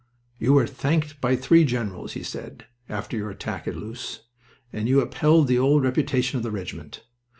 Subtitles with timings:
[0.39, 4.21] "You were thanked by three generals," he said, "after your attack at Loos,
[4.73, 7.03] and you upheld the old reputation of the regiment.